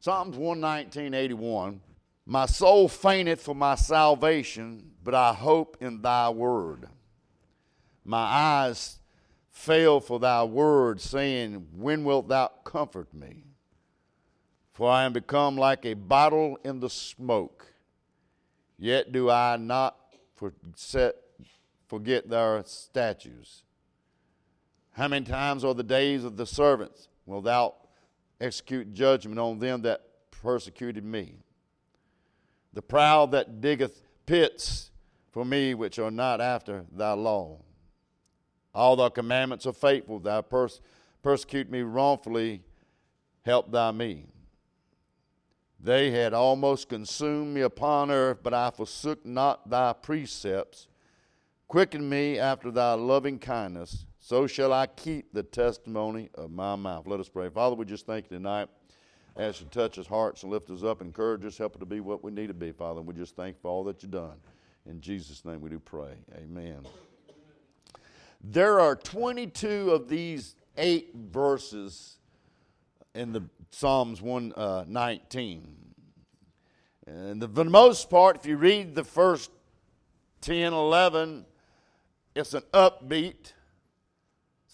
[0.00, 1.80] Psalms 119, 81.
[2.24, 6.88] My soul fainteth for my salvation, but I hope in thy word.
[8.04, 9.00] My eyes
[9.50, 13.44] fail for thy word, saying, When wilt thou comfort me?
[14.72, 17.66] For I am become like a bottle in the smoke,
[18.78, 19.96] yet do I not
[20.36, 23.64] forget thy statutes.
[24.92, 27.08] How many times are the days of the servants?
[27.26, 27.74] Will thou
[28.40, 31.34] execute judgment on them that persecuted me?
[32.72, 34.90] The proud that diggeth pits
[35.30, 37.58] for me which are not after thy law.
[38.74, 40.18] All thy commandments are faithful.
[40.18, 40.80] Thou pers-
[41.22, 42.62] persecute me wrongfully,
[43.44, 44.26] help thou me.
[45.80, 50.88] They had almost consumed me upon earth, but I forsook not thy precepts.
[51.68, 57.06] Quicken me after thy loving kindness, so shall I keep the testimony of my mouth.
[57.06, 57.48] Let us pray.
[57.48, 58.68] Father, we just thank you tonight.
[59.36, 61.86] Ask you to touch us hearts and lift us up, encourage us, help us to
[61.86, 62.98] be what we need to be, Father.
[62.98, 64.36] And we just thank for all that you've done.
[64.86, 66.14] In Jesus' name we do pray.
[66.34, 66.80] Amen.
[68.42, 72.18] There are 22 of these eight verses
[73.14, 75.76] in the Psalms 119.
[77.06, 79.50] Uh, and the, for the most part, if you read the first
[80.40, 81.44] 10, 11,
[82.34, 83.52] it's an upbeat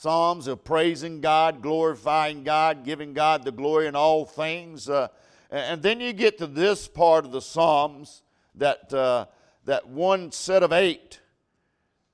[0.05, 4.87] Psalms of praising God, glorifying God, giving God the glory in all things.
[4.87, 5.09] Uh,
[5.51, 8.23] and then you get to this part of the Psalms,
[8.55, 9.25] that, uh,
[9.65, 11.21] that one set of eight,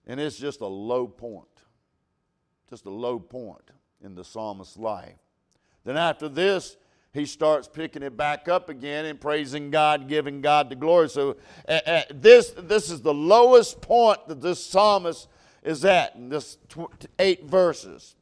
[0.06, 1.48] and it's just a low point.
[2.68, 5.18] Just a low point in the psalmist's life.
[5.84, 6.76] Then after this,
[7.12, 11.08] he starts picking it back up again and praising God, giving God the glory.
[11.08, 11.38] So
[11.68, 15.26] uh, uh, this, this is the lowest point that this psalmist
[15.62, 18.16] is that in this tw- eight verses.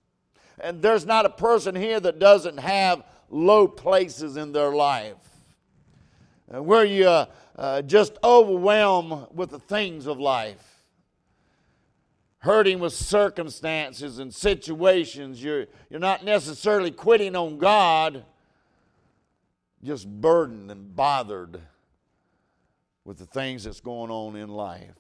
[0.61, 5.17] And there's not a person here that doesn't have low places in their life
[6.49, 10.65] where you uh, uh, just overwhelmed with the things of life.
[12.39, 15.43] Hurting with circumstances and situations.
[15.43, 18.25] You're, you're not necessarily quitting on God,
[19.83, 21.61] just burdened and bothered
[23.05, 24.95] with the things that's going on in life.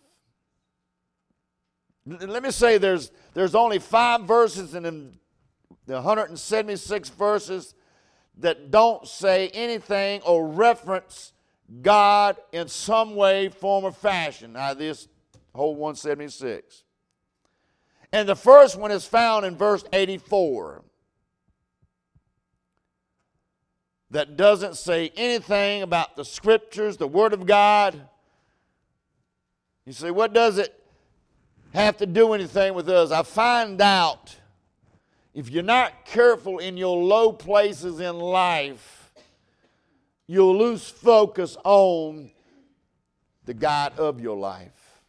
[2.08, 4.82] Let me say there's, there's only five verses in
[5.86, 7.74] the 176 verses
[8.38, 11.34] that don't say anything or reference
[11.82, 14.54] God in some way, form, or fashion.
[14.54, 15.08] Now, this
[15.54, 16.82] whole 176.
[18.10, 20.82] And the first one is found in verse 84
[24.10, 28.08] that doesn't say anything about the scriptures, the Word of God.
[29.84, 30.77] You say, what does it
[31.74, 33.10] have to do anything with us.
[33.10, 34.36] I find out
[35.34, 39.12] if you're not careful in your low places in life,
[40.26, 42.30] you'll lose focus on
[43.44, 45.02] the God of your life.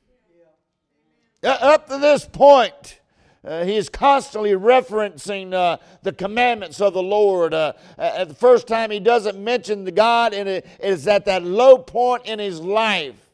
[1.41, 1.51] Yeah.
[1.51, 2.99] Up to this point,
[3.43, 7.53] uh, he is constantly referencing uh, the commandments of the Lord.
[7.53, 11.43] Uh, at the first time he doesn't mention the God, and it is at that
[11.43, 13.28] low point in his life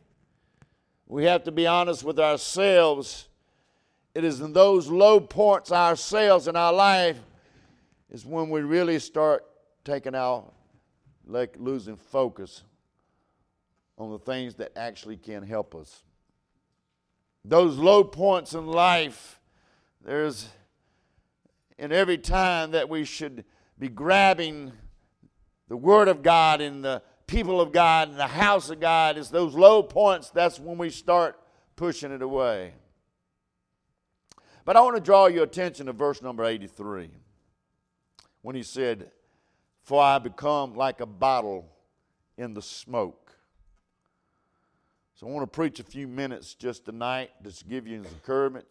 [1.15, 3.29] we have to be honest with ourselves.
[4.13, 7.17] It is in those low points ourselves in our life
[8.11, 9.45] is when we really start
[9.85, 10.51] taking out,
[11.25, 12.63] like losing focus
[13.97, 16.03] on the things that actually can help us.
[17.45, 19.39] Those low points in life,
[20.03, 20.49] there's
[21.77, 23.45] in every time that we should
[23.79, 24.73] be grabbing
[25.69, 29.29] the Word of God in the people of God and the house of God is
[29.29, 31.39] those low points, that's when we start
[31.75, 32.73] pushing it away.
[34.63, 37.09] But I want to draw your attention to verse number 83
[38.41, 39.11] when he said,
[39.83, 41.71] For I become like a bottle
[42.37, 43.35] in the smoke.
[45.15, 48.65] So I want to preach a few minutes just tonight, just to give you encouragement,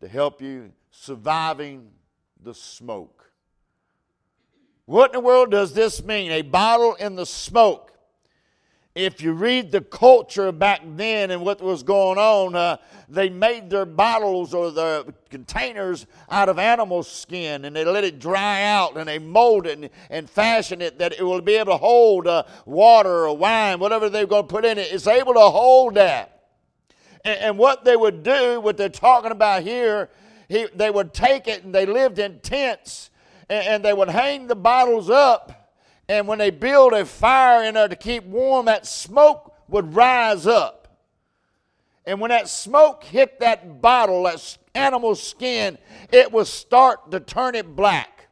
[0.00, 1.90] to help you surviving
[2.42, 3.30] the smoke.
[4.86, 6.30] What in the world does this mean?
[6.32, 7.89] A bottle in the smoke
[8.94, 12.76] if you read the culture back then and what was going on, uh,
[13.08, 18.18] they made their bottles or their containers out of animal skin and they let it
[18.18, 21.72] dry out and they mold it and, and fashion it that it will be able
[21.72, 24.92] to hold uh, water or wine, whatever they're going to put in it.
[24.92, 26.48] It's able to hold that.
[27.24, 30.10] And, and what they would do, what they're talking about here,
[30.48, 33.10] he, they would take it and they lived in tents
[33.48, 35.59] and, and they would hang the bottles up
[36.10, 40.44] and when they build a fire in there to keep warm, that smoke would rise
[40.44, 40.88] up.
[42.04, 45.78] And when that smoke hit that bottle, that animal skin,
[46.10, 48.26] it would start to turn it black.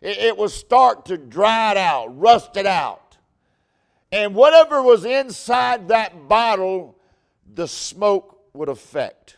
[0.00, 3.16] It, it would start to dry it out, rust it out.
[4.10, 6.98] And whatever was inside that bottle,
[7.54, 9.36] the smoke would affect.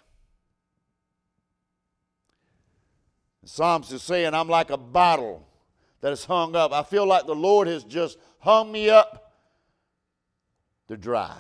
[3.42, 5.46] The psalmist is saying, I'm like a bottle
[6.02, 6.72] that is hung up.
[6.72, 9.32] I feel like the Lord has just hung me up
[10.88, 11.36] to dry.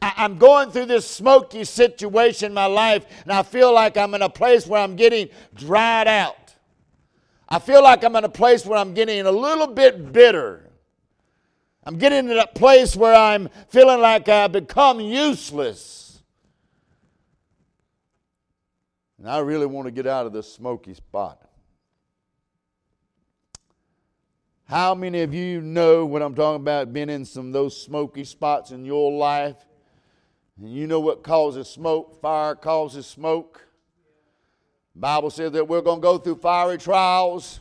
[0.00, 4.22] I'm going through this smoky situation in my life, and I feel like I'm in
[4.22, 6.54] a place where I'm getting dried out.
[7.48, 10.70] I feel like I'm in a place where I'm getting a little bit bitter.
[11.84, 16.22] I'm getting to that place where I'm feeling like I've become useless.
[19.18, 21.48] And I really want to get out of this smoky spot.
[24.72, 28.24] How many of you know what I'm talking about, been in some of those smoky
[28.24, 29.66] spots in your life?
[30.56, 32.18] And you know what causes smoke?
[32.22, 33.66] Fire causes smoke.
[34.96, 37.60] Bible says that we're going to go through fiery trials.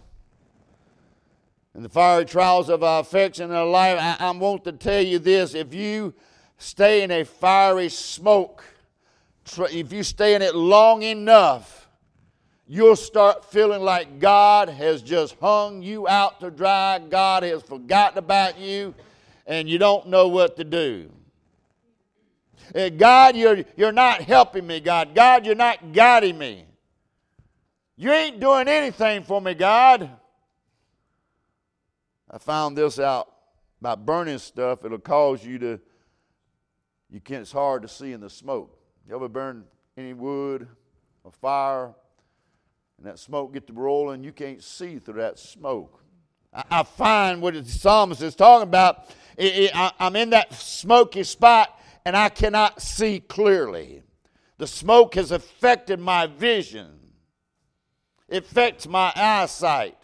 [1.74, 5.02] And the fiery trials of our affection and our life, I, I want to tell
[5.02, 5.54] you this.
[5.54, 6.14] If you
[6.60, 8.64] stay in a fiery smoke,
[9.58, 11.81] if you stay in it long enough,
[12.74, 17.00] you'll start feeling like God has just hung you out to dry.
[17.00, 18.96] God has forgotten about you,
[19.46, 21.12] and you don't know what to do.
[22.74, 25.14] Uh, God, you're, you're not helping me, God.
[25.14, 26.66] God, you're not guiding me.
[27.98, 30.10] You ain't doing anything for me, God.
[32.30, 33.28] I found this out
[33.82, 35.80] by burning stuff, it'll cause you to,
[37.10, 37.42] you can't.
[37.42, 38.80] it's hard to see in the smoke.
[39.06, 39.66] You ever burn
[39.98, 40.70] any wood
[41.26, 41.94] or fire,
[43.02, 46.04] and that smoke get to rolling, you can't see through that smoke.
[46.54, 49.10] I, I find what the psalmist is talking about.
[49.38, 54.04] It, it, I, I'm in that smoky spot, and I cannot see clearly.
[54.60, 56.92] The smoke has affected my vision.
[58.30, 59.98] It affects my eyesight.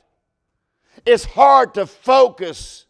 [1.05, 2.87] It's hard to focus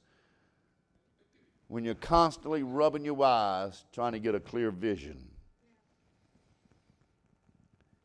[1.68, 5.18] when you're constantly rubbing your eyes trying to get a clear vision.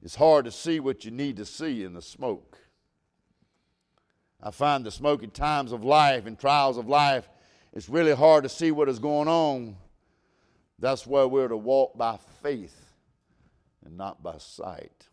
[0.02, 2.58] It's hard to see what you need to see in the smoke.
[4.42, 7.28] I find the smoky times of life and trials of life,
[7.72, 9.76] it's really hard to see what is going on.
[10.78, 12.92] That's why we're to walk by faith
[13.84, 15.08] and not by sight.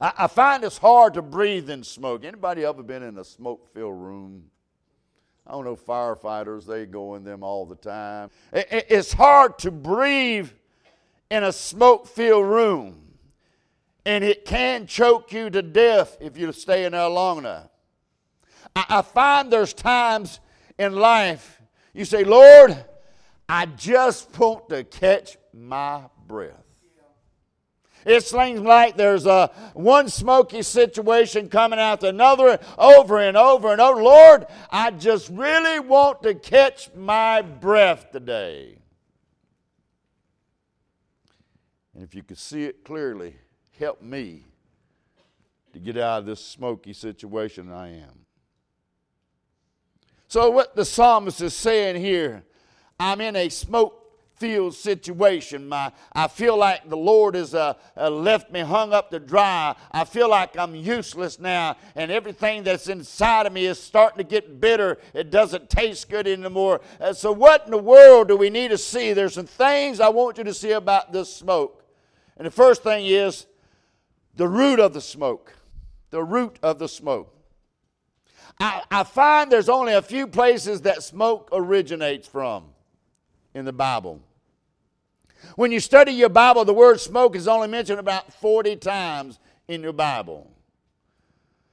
[0.00, 2.24] I, I find it's hard to breathe in smoke.
[2.24, 4.44] Anybody ever been in a smoke-filled room?
[5.44, 8.30] I don't know firefighters, they go in them all the time.
[8.52, 10.50] It, it, it's hard to breathe
[11.32, 12.94] in a smoke filled room,
[14.04, 17.70] and it can choke you to death if you stay in there long enough.
[18.76, 20.40] I, I find there's times
[20.78, 21.62] in life
[21.94, 22.76] you say, Lord,
[23.48, 26.52] I just want to catch my breath.
[28.04, 33.80] It seems like there's a one smoky situation coming after another over and over and
[33.80, 34.02] over.
[34.02, 38.81] Lord, I just really want to catch my breath today.
[41.94, 43.36] And if you could see it clearly,
[43.78, 44.46] help me
[45.72, 48.26] to get out of this smoky situation I am.
[50.28, 52.42] So, what the psalmist is saying here,
[52.98, 54.02] I'm in a smoke
[54.36, 55.68] filled situation.
[55.68, 59.76] My, I feel like the Lord has uh, uh, left me hung up to dry.
[59.92, 64.24] I feel like I'm useless now, and everything that's inside of me is starting to
[64.24, 64.98] get bitter.
[65.14, 66.80] It doesn't taste good anymore.
[67.00, 69.12] Uh, so, what in the world do we need to see?
[69.12, 71.81] There's some things I want you to see about this smoke.
[72.42, 73.46] And the first thing is
[74.34, 75.54] the root of the smoke.
[76.10, 77.32] The root of the smoke.
[78.58, 82.64] I, I find there's only a few places that smoke originates from
[83.54, 84.20] in the Bible.
[85.54, 89.80] When you study your Bible, the word smoke is only mentioned about 40 times in
[89.80, 90.50] your Bible.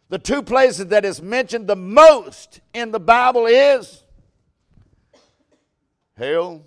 [0.10, 4.04] The two places that is mentioned the most in the Bible is
[6.16, 6.64] hell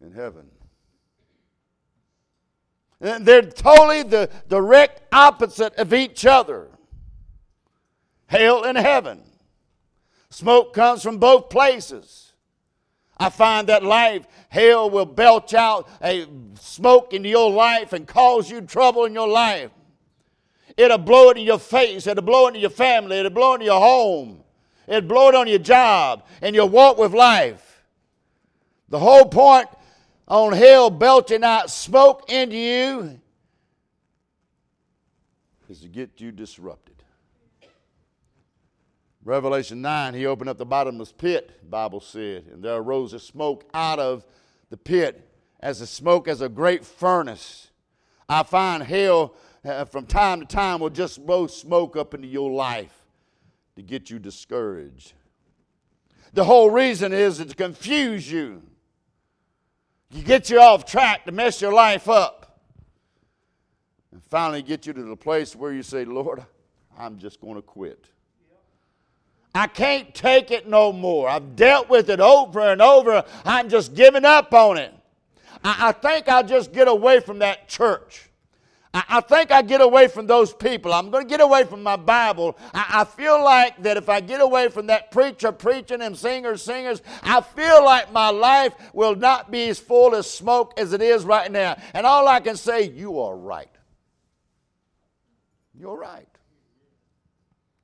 [0.00, 0.49] and heaven.
[3.00, 6.68] They're totally the direct opposite of each other.
[8.26, 9.22] Hell and heaven.
[10.28, 12.32] Smoke comes from both places.
[13.18, 16.26] I find that life, hell will belch out a
[16.58, 19.70] smoke into your life and cause you trouble in your life.
[20.76, 22.06] It'll blow it in your face.
[22.06, 23.18] It'll blow it in your family.
[23.18, 24.42] It'll blow it in your home.
[24.86, 27.82] It'll blow it on your job and your walk with life.
[28.88, 29.68] The whole point
[30.30, 33.20] on hell belching out smoke into you
[35.68, 36.94] is to get you disrupted.
[39.24, 43.68] Revelation 9, he opened up the bottomless pit, Bible said, and there arose a smoke
[43.74, 44.24] out of
[44.70, 45.28] the pit
[45.60, 47.70] as a smoke as a great furnace.
[48.28, 49.34] I find hell
[49.64, 53.04] uh, from time to time will just blow smoke up into your life
[53.76, 55.12] to get you discouraged.
[56.32, 58.62] The whole reason is to confuse you.
[60.10, 62.60] You get you off track to mess your life up.
[64.12, 66.44] And finally get you to the place where you say, Lord,
[66.98, 68.06] I'm just going to quit.
[69.54, 71.28] I can't take it no more.
[71.28, 73.24] I've dealt with it over and over.
[73.44, 74.94] I'm just giving up on it.
[75.64, 78.29] I, I think I'll just get away from that church.
[78.92, 80.92] I, I think I get away from those people.
[80.92, 82.58] I'm going to get away from my Bible.
[82.74, 86.62] I, I feel like that if I get away from that preacher preaching and singers
[86.62, 91.02] singers, I feel like my life will not be as full as smoke as it
[91.02, 91.76] is right now.
[91.94, 93.70] And all I can say, you are right.
[95.78, 96.26] You're right.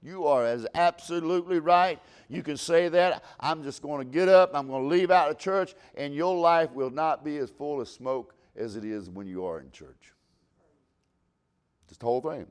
[0.02, 2.00] You are as absolutely right.
[2.28, 3.24] You can say that.
[3.40, 6.36] I'm just going to get up, I'm going to leave out of church, and your
[6.36, 9.70] life will not be as full of smoke as it is when you are in
[9.70, 10.12] church.
[11.96, 12.46] Just the whole thing.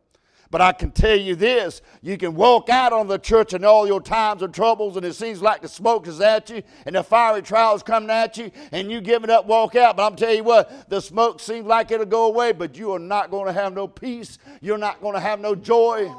[0.50, 3.86] But I can tell you this you can walk out on the church in all
[3.86, 7.04] your times of troubles, and it seems like the smoke is at you, and the
[7.04, 9.98] fiery trials coming at you, and you give it up, walk out.
[9.98, 13.00] But I'm telling you what, the smoke seems like it'll go away, but you are
[13.00, 14.40] not going to have no peace.
[14.62, 16.12] You're not going to have no joy.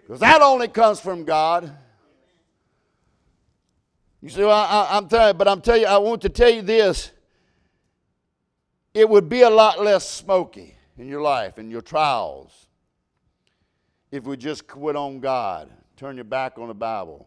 [0.00, 1.70] Because that only comes from God.
[4.22, 6.48] You see, well, I, am telling you, but I'm telling you, I want to tell
[6.50, 7.10] you this.
[8.94, 12.68] It would be a lot less smoky in your life and your trials
[14.12, 17.26] if we just quit on God, turn your back on the Bible.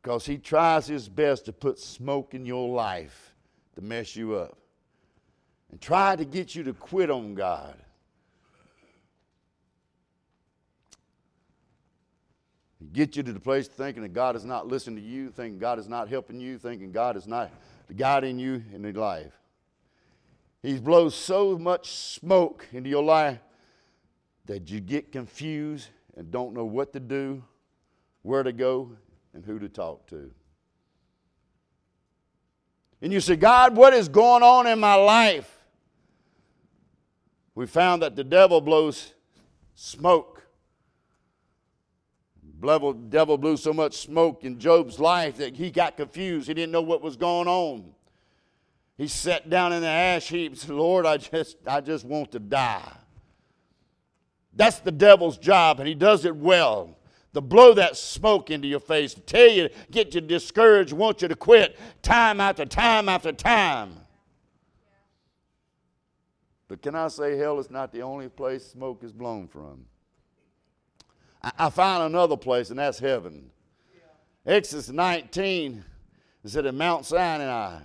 [0.00, 3.34] Because He tries His best to put smoke in your life
[3.76, 4.56] to mess you up
[5.70, 7.76] and try to get you to quit on God.
[12.92, 15.78] Get you to the place thinking that God is not listening to you, thinking God
[15.78, 17.50] is not helping you, thinking God is not
[17.94, 19.41] guiding you in your life.
[20.62, 23.40] He blows so much smoke into your life
[24.46, 27.42] that you get confused and don't know what to do,
[28.22, 28.92] where to go,
[29.34, 30.30] and who to talk to.
[33.00, 35.58] And you say, God, what is going on in my life?
[37.54, 39.14] We found that the devil blows
[39.74, 40.46] smoke.
[42.60, 46.46] The devil blew so much smoke in Job's life that he got confused.
[46.46, 47.92] He didn't know what was going on.
[48.96, 52.32] He sat down in the ash heap and said, Lord, I just, I just want
[52.32, 52.92] to die.
[54.54, 56.98] That's the devil's job, and he does it well.
[57.34, 61.28] To blow that smoke into your face, to tell you, get you discouraged, want you
[61.28, 63.94] to quit time after time after time.
[66.68, 69.86] But can I say hell is not the only place smoke is blown from?
[71.42, 73.50] I, I found another place, and that's heaven.
[74.46, 74.54] Yeah.
[74.54, 75.82] Exodus 19
[76.44, 77.78] is at Mount Sinai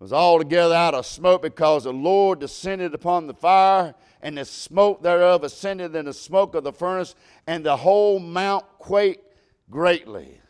[0.00, 5.02] was altogether out of smoke because the Lord descended upon the fire, and the smoke
[5.02, 7.14] thereof ascended in the smoke of the furnace,
[7.46, 9.24] and the whole mount quaked
[9.70, 10.40] greatly.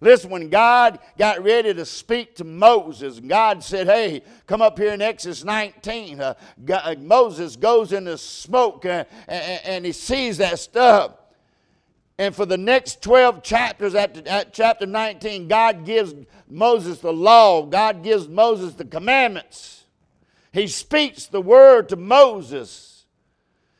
[0.00, 4.92] Listen, when God got ready to speak to Moses, God said, Hey, come up here
[4.92, 6.20] in Exodus 19.
[6.20, 6.34] Uh,
[6.64, 11.12] God, uh, Moses goes in the smoke uh, and, and he sees that stuff.
[12.18, 16.14] And for the next 12 chapters at, at, chapter 19, God gives
[16.48, 19.84] Moses the law, God gives Moses the commandments.
[20.52, 23.06] He speaks the word to Moses.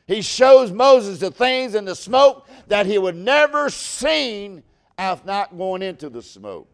[0.07, 4.63] He shows Moses the things in the smoke that he would never seen
[4.97, 6.67] if not going into the smoke.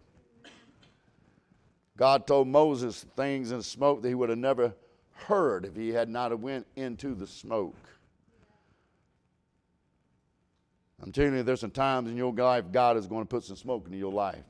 [1.98, 4.74] God told Moses things in smoke that he would have never
[5.12, 7.76] heard if he had not went into the smoke.
[11.02, 13.56] I'm telling you, there's some times in your life God is going to put some
[13.56, 14.44] smoke into your life.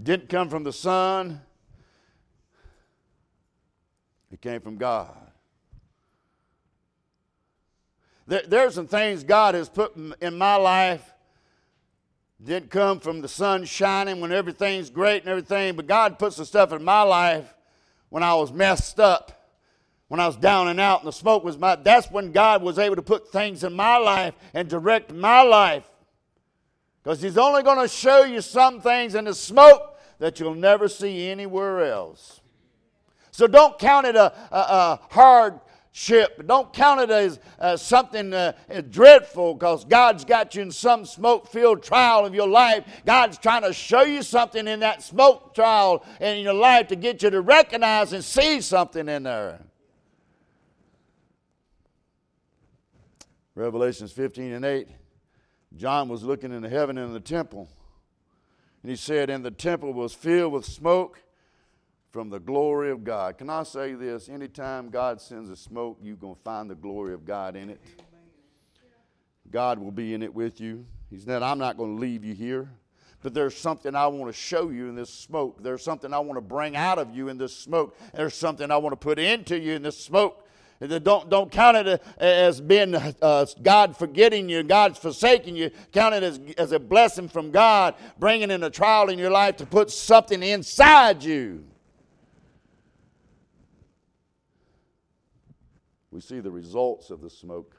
[0.00, 1.40] Didn't come from the sun,
[4.30, 5.16] it came from God.
[8.26, 11.14] There, there's some things God has put in my life
[12.42, 16.44] didn't come from the sun shining when everything's great and everything, but God put some
[16.44, 17.52] stuff in my life
[18.10, 19.37] when I was messed up
[20.08, 22.78] when I was down and out and the smoke was my, that's when God was
[22.78, 25.88] able to put things in my life and direct my life.
[27.02, 30.88] Because He's only going to show you some things in the smoke that you'll never
[30.88, 32.40] see anywhere else.
[33.30, 36.44] So don't count it a, a, a hardship.
[36.46, 38.52] Don't count it as something uh,
[38.90, 42.84] dreadful because God's got you in some smoke filled trial of your life.
[43.04, 47.22] God's trying to show you something in that smoke trial in your life to get
[47.22, 49.60] you to recognize and see something in there.
[53.58, 54.88] Revelations 15 and 8,
[55.76, 57.68] John was looking into heaven in the temple.
[58.82, 61.20] And he said, And the temple was filled with smoke
[62.10, 63.36] from the glory of God.
[63.36, 64.28] Can I say this?
[64.28, 67.80] Anytime God sends a smoke, you're going to find the glory of God in it.
[69.50, 70.86] God will be in it with you.
[71.10, 72.70] He said, I'm not going to leave you here.
[73.24, 75.64] But there's something I want to show you in this smoke.
[75.64, 77.98] There's something I want to bring out of you in this smoke.
[78.14, 80.44] There's something I want to put into you in this smoke.
[80.80, 85.70] Don't, don't count it as being uh, God forgetting you, God's forsaking you.
[85.92, 89.56] Count it as, as a blessing from God, bringing in a trial in your life
[89.56, 91.64] to put something inside you.
[96.12, 97.74] We see the results of the smoke.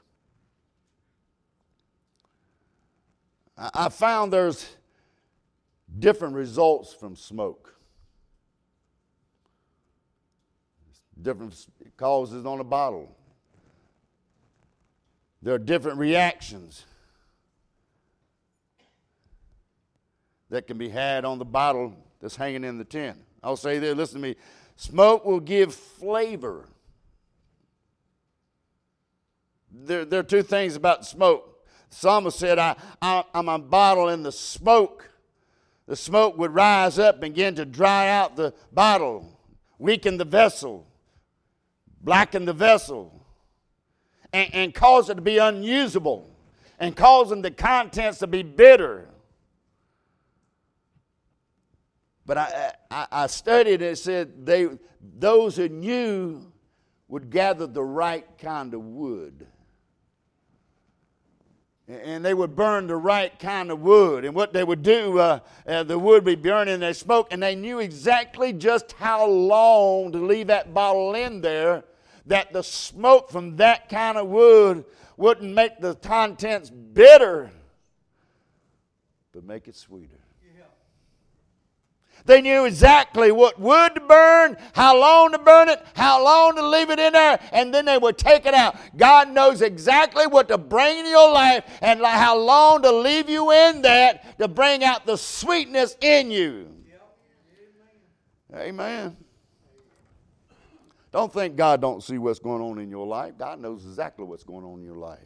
[3.56, 4.76] I found there's
[5.98, 7.74] different results from smoke.
[11.22, 13.14] Different causes on a bottle.
[15.42, 16.84] There are different reactions
[20.50, 23.16] that can be had on the bottle that's hanging in the tin.
[23.42, 24.36] I'll say this, listen to me.
[24.76, 26.68] Smoke will give flavor.
[29.72, 31.46] There, there are two things about smoke.
[31.90, 35.10] The said, I, I, I'm a bottle in the smoke.
[35.86, 39.40] The smoke would rise up and begin to dry out the bottle,
[39.78, 40.86] weaken the vessel
[42.00, 43.24] blacken the vessel,
[44.32, 46.30] and, and cause it to be unusable,
[46.78, 49.08] and causing the contents to be bitter.
[52.26, 54.68] But I, I, I studied and it said they,
[55.18, 56.52] those who knew
[57.08, 59.46] would gather the right kind of wood
[61.90, 64.24] and they would burn the right kind of wood.
[64.24, 67.28] And what they would do, uh, uh, the wood would be burning in their smoke,
[67.30, 71.84] and they knew exactly just how long to leave that bottle in there
[72.30, 74.84] that the smoke from that kind of wood
[75.16, 77.50] wouldn't make the contents bitter,
[79.32, 80.14] but make it sweeter.
[82.26, 86.68] They knew exactly what wood to burn, how long to burn it, how long to
[86.68, 88.76] leave it in there, and then they would take it out.
[88.96, 93.50] God knows exactly what to bring in your life and how long to leave you
[93.50, 96.68] in that to bring out the sweetness in you.
[98.54, 98.68] Amen.
[98.68, 99.16] Amen.
[101.12, 103.36] Don't think God don't see what's going on in your life.
[103.38, 105.18] God knows exactly what's going on in your life.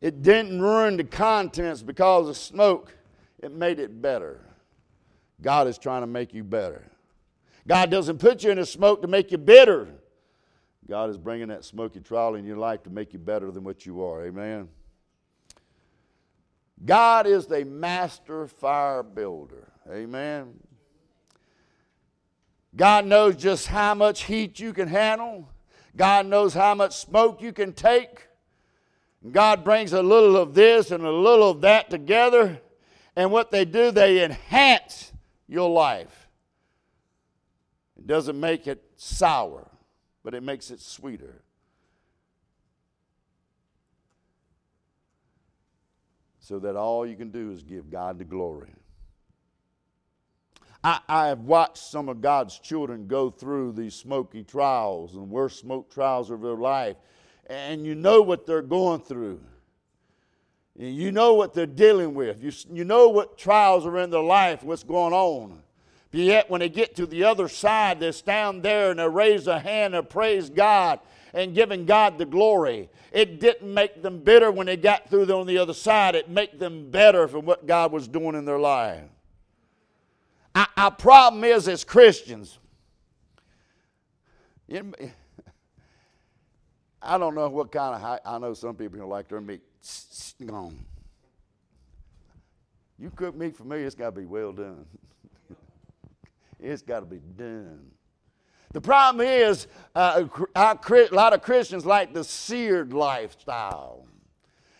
[0.00, 2.94] It didn't ruin the contents because of smoke
[3.42, 4.40] it made it better.
[5.40, 6.90] God is trying to make you better.
[7.66, 9.88] God doesn't put you in a smoke to make you bitter.
[10.88, 13.84] God is bringing that smoky trial in your life to make you better than what
[13.84, 14.24] you are.
[14.24, 14.68] Amen.
[16.84, 19.72] God is the master fire builder.
[19.90, 20.54] Amen.
[22.76, 25.48] God knows just how much heat you can handle.
[25.96, 28.28] God knows how much smoke you can take.
[29.32, 32.60] God brings a little of this and a little of that together
[33.16, 35.12] and what they do, they enhance
[35.48, 36.28] your life.
[37.96, 39.70] It doesn't make it sour,
[40.22, 41.42] but it makes it sweeter.
[46.38, 48.74] So that all you can do is give God the glory.
[50.86, 55.58] I, I have watched some of God's children go through these smoky trials and worst
[55.58, 56.94] smoke trials of their life,
[57.48, 59.40] and you know what they're going through.
[60.76, 62.40] You know what they're dealing with.
[62.40, 65.60] You, you know what trials are in their life, what's going on.
[66.12, 69.48] But yet, when they get to the other side, they stand there and they raise
[69.48, 71.00] a hand and praise God
[71.34, 72.90] and giving God the glory.
[73.10, 76.14] It didn't make them bitter when they got through on the other side.
[76.14, 79.02] It made them better for what God was doing in their life.
[80.56, 82.58] Our, our problem is as Christians,
[87.02, 89.60] I don't know what kind of, I know some people like their meat
[90.44, 90.82] gone.
[92.98, 94.86] You cook meat for me, it's got to be well done.
[96.58, 97.90] it's got to be done.
[98.72, 104.06] The problem is, uh, a lot of Christians like the seared lifestyle.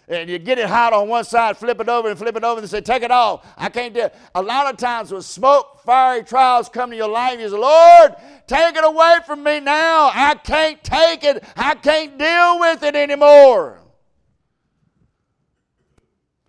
[0.08, 2.60] And you get it hot on one side, flip it over and flip it over
[2.60, 3.44] and say, Take it off.
[3.56, 4.14] I can't do it.
[4.36, 8.14] A lot of times when smoke, fiery trials come to your life, you say, Lord,
[8.46, 10.10] take it away from me now.
[10.14, 11.42] I can't take it.
[11.56, 13.80] I can't deal with it anymore.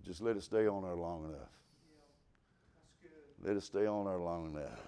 [0.05, 1.49] Just let it stay on there long enough.
[3.43, 4.79] Let it stay on there long enough.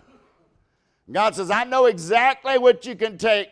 [1.11, 3.49] God says, I know exactly what you can take.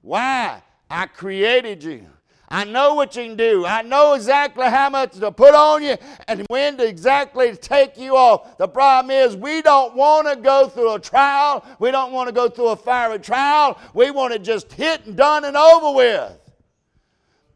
[0.00, 0.62] Why?
[0.88, 2.06] I created you.
[2.48, 3.66] I know what you can do.
[3.66, 5.96] I know exactly how much to put on you
[6.28, 8.56] and when to exactly take you off.
[8.56, 11.66] The problem is, we don't want to go through a trial.
[11.80, 13.80] We don't want to go through a fiery trial.
[13.94, 16.38] We want to just hit and done and over with.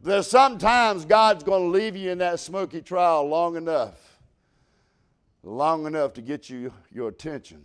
[0.03, 4.18] There's sometimes God's going to leave you in that smoky trial long enough,
[5.44, 7.64] long enough to get you your attention.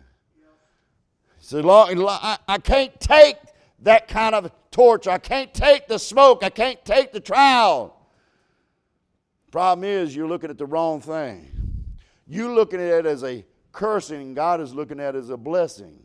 [1.39, 3.37] So long, I, I can't take
[3.81, 5.09] that kind of torture.
[5.09, 6.43] I can't take the smoke.
[6.43, 7.95] I can't take the trial.
[9.49, 11.49] Problem is, you're looking at the wrong thing.
[12.27, 16.03] You're looking at it as a cursing, God is looking at it as a blessing.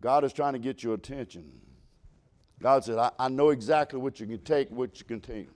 [0.00, 1.44] God is trying to get your attention.
[2.62, 5.50] God said, I, I know exactly what you can take, what you can take.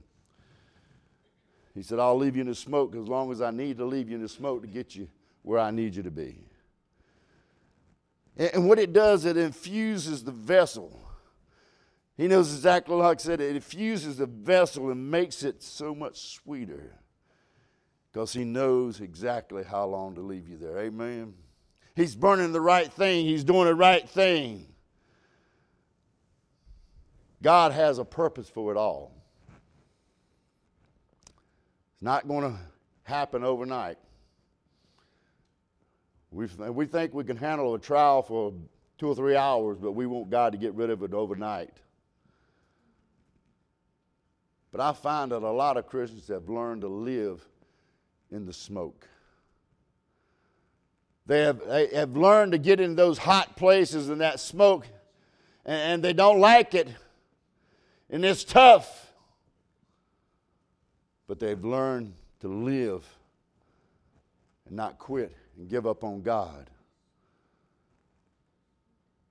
[1.74, 4.10] He said, I'll leave you in the smoke as long as I need to leave
[4.10, 5.08] you in the smoke to get you
[5.42, 6.44] where I need you to be.
[8.36, 11.03] And, and what it does, it infuses the vessel.
[12.16, 16.34] He knows exactly like I said, it infuses the vessel and makes it so much
[16.34, 16.92] sweeter
[18.12, 20.78] because he knows exactly how long to leave you there.
[20.78, 21.34] Amen.
[21.96, 24.66] He's burning the right thing, he's doing the right thing.
[27.42, 29.12] God has a purpose for it all.
[31.26, 32.58] It's not going to
[33.02, 33.98] happen overnight.
[36.30, 38.54] We, we think we can handle a trial for
[38.98, 41.76] two or three hours, but we want God to get rid of it overnight.
[44.74, 47.46] But I find that a lot of Christians have learned to live
[48.32, 49.06] in the smoke.
[51.26, 54.88] They have, they have learned to get in those hot places in that smoke,
[55.64, 56.88] and, and they don't like it
[58.10, 59.12] and it's tough.
[61.26, 63.04] But they've learned to live
[64.66, 66.68] and not quit and give up on God.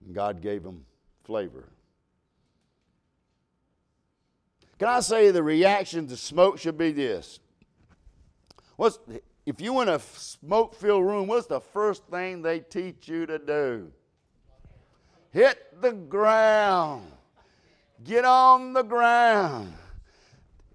[0.06, 0.86] And God gave them
[1.24, 1.66] flavor.
[4.80, 7.40] Can I say the reaction to smoke should be this?
[8.76, 9.00] What's,
[9.46, 13.40] if you in a smoke filled room, what's the first thing they teach you to
[13.40, 13.92] do?
[15.32, 17.12] Hit the ground.
[18.04, 19.74] Get on the ground.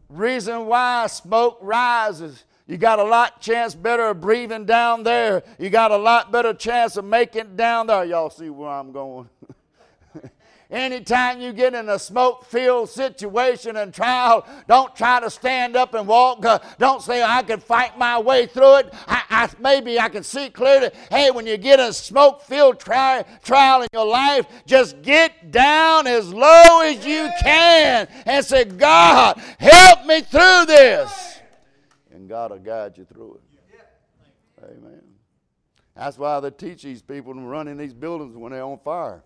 [0.08, 2.44] Reason why smoke rises.
[2.66, 5.42] You got a lot chance better of breathing down there.
[5.58, 8.04] You got a lot better chance of making down there.
[8.04, 9.28] Y'all see where I'm going?
[10.70, 15.94] Anytime you get in a smoke filled situation and trial, don't try to stand up
[15.94, 16.44] and walk.
[16.44, 18.94] Uh, don't say, I can fight my way through it.
[19.06, 20.90] I, I, maybe I can see clearly.
[21.10, 26.06] Hey, when you get a smoke filled tri- trial in your life, just get down
[26.06, 31.38] as low as you can and say, God, help me through this.
[32.12, 34.64] And God will guide you through it.
[34.64, 35.02] Amen.
[35.96, 39.22] That's why they teach these people to run in these buildings when they're on fire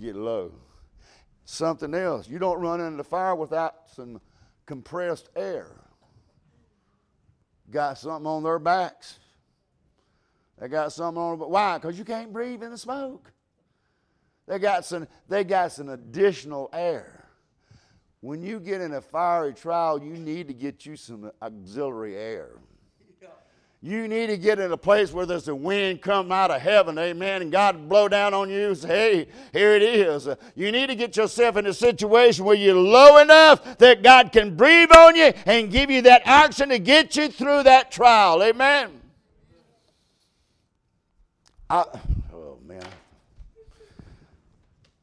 [0.00, 0.52] get low.
[1.44, 2.28] Something else.
[2.28, 4.20] You don't run into the fire without some
[4.66, 5.68] compressed air.
[7.70, 9.18] Got something on their backs.
[10.58, 11.78] They got something on but why?
[11.78, 13.32] Because you can't breathe in the smoke.
[14.46, 17.28] They got some they got some additional air.
[18.20, 22.58] When you get in a fiery trial, you need to get you some auxiliary air.
[23.80, 26.98] You need to get in a place where there's a wind come out of heaven,
[26.98, 30.28] amen, and God blow down on you and say, hey, here it is.
[30.56, 34.56] You need to get yourself in a situation where you're low enough that God can
[34.56, 39.00] breathe on you and give you that oxygen to get you through that trial, amen.
[41.70, 41.84] I,
[42.34, 42.82] oh, man.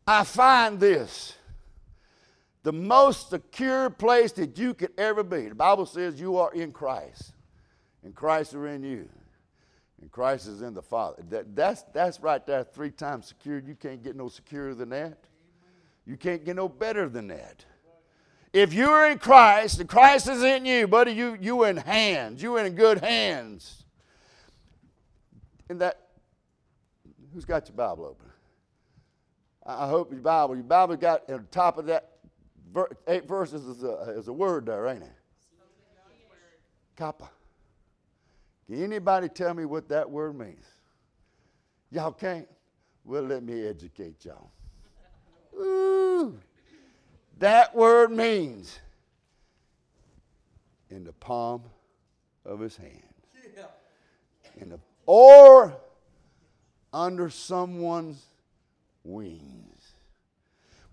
[0.06, 1.34] I find this
[2.64, 5.48] the most secure place that you could ever be.
[5.48, 7.35] The Bible says you are in Christ
[8.06, 9.10] and Christ are in you,
[10.00, 11.24] and Christ is in the Father.
[11.30, 13.68] That, that's, that's right there, three times secured.
[13.68, 15.18] You can't get no securer than that.
[16.06, 17.66] You can't get no better than that.
[18.54, 22.42] If you're in Christ and Christ is in you, buddy, you you in hands.
[22.42, 23.84] You in good hands.
[25.68, 26.00] And that,
[27.34, 28.30] who's got your Bible open?
[29.66, 32.12] I hope your Bible, your Bible got at the top of that
[33.08, 35.12] eight verses is a, is a word there, ain't it?
[36.96, 37.30] Kappa.
[38.68, 40.66] Can anybody tell me what that word means?
[41.92, 42.48] Y'all can't?
[43.04, 44.50] Well, let me educate y'all.
[45.58, 46.38] Ooh,
[47.40, 48.80] that word means
[50.90, 51.62] in the palm
[52.46, 53.02] of his hand.
[54.58, 55.76] In the, or
[56.94, 58.24] under someone's
[59.04, 59.75] wings.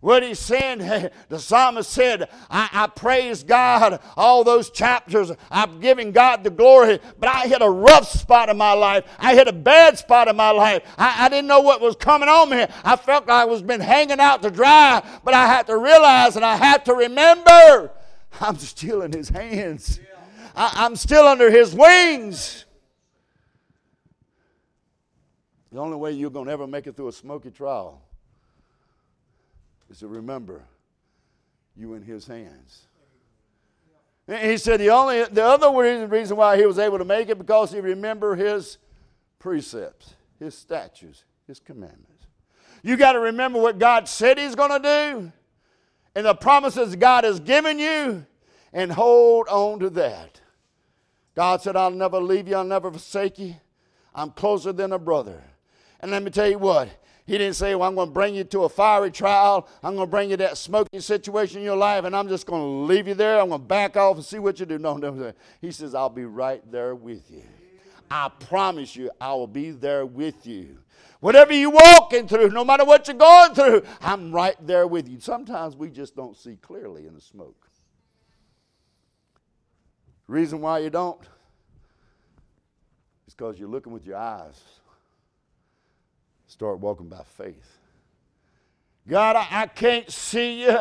[0.02, 0.78] What he's saying,
[1.28, 5.30] the psalmist said, I, I praise God all those chapters.
[5.48, 9.04] I'm giving God the glory, but I hit a rough spot in my life.
[9.20, 10.82] I hit a bad spot in my life.
[10.98, 12.66] I, I didn't know what was coming on me.
[12.84, 16.34] I felt like I was been hanging out to dry, but I had to realize
[16.34, 17.92] and I had to remember
[18.40, 20.00] I'm still in his hands.
[20.56, 22.64] I, I'm still under his wings.
[25.70, 28.02] The only way you're going to ever make it through a smoky trial
[29.92, 30.64] is to remember
[31.76, 32.86] you in his hands.
[34.26, 35.70] And he said the only the other
[36.08, 38.78] reason why he was able to make it because he remembered his
[39.38, 42.26] precepts, his statutes, his commandments.
[42.82, 45.32] You got to remember what God said He's going to do
[46.14, 48.26] and the promises God has given you
[48.72, 50.40] and hold on to that.
[51.34, 53.54] God said, I'll never leave you, I'll never forsake you.
[54.14, 55.42] I'm closer than a brother.
[56.00, 56.88] And let me tell you what,
[57.26, 59.68] he didn't say, Well, I'm going to bring you to a fiery trial.
[59.82, 62.62] I'm going to bring you that smoky situation in your life, and I'm just going
[62.62, 63.40] to leave you there.
[63.40, 64.78] I'm going to back off and see what you do.
[64.78, 65.32] No, no, no.
[65.60, 67.44] He says, I'll be right there with you.
[68.10, 70.78] I promise you, I will be there with you.
[71.20, 75.20] Whatever you're walking through, no matter what you're going through, I'm right there with you.
[75.20, 77.68] Sometimes we just don't see clearly in the smoke.
[80.26, 81.20] Reason why you don't
[83.28, 84.60] is because you're looking with your eyes.
[86.52, 87.78] Start walking by faith.
[89.08, 90.80] God, I, I can't see you.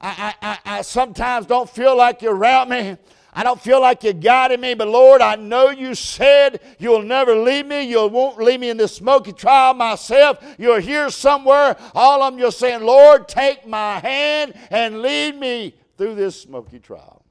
[0.00, 2.96] I, I, I sometimes don't feel like you're around me.
[3.34, 7.34] I don't feel like you're guiding me, but Lord, I know you said you'll never
[7.34, 7.82] leave me.
[7.82, 10.38] You won't leave me in this smoky trial myself.
[10.56, 11.76] You're here somewhere.
[11.96, 16.78] All of them, you're saying, Lord, take my hand and lead me through this smoky
[16.78, 17.24] trial.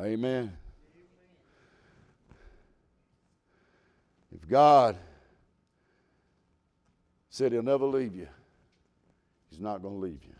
[0.00, 0.56] Amen.
[4.34, 4.96] If God
[7.30, 8.28] said he'll never leave you,
[9.48, 10.34] he's not going to leave you.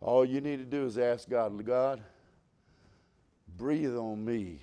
[0.00, 2.02] All you need to do is ask God, God,
[3.56, 4.60] breathe on me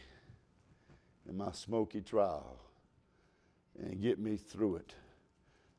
[1.28, 2.60] in my smoky trial
[3.82, 4.94] and get me through it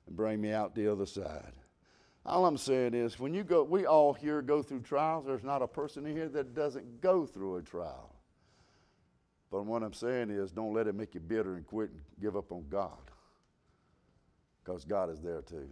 [0.07, 1.53] and bring me out the other side.
[2.27, 5.27] All I'm saying is, when you go, we all here go through trials.
[5.27, 8.11] There's not a person in here that doesn't go through a trial.
[9.51, 12.37] But what I'm saying is, don't let it make you bitter and quit and give
[12.37, 12.99] up on God.
[14.65, 15.69] Because God is there too.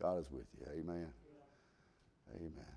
[0.00, 0.66] God is with you.
[0.72, 1.08] Amen.
[2.36, 2.72] Amen.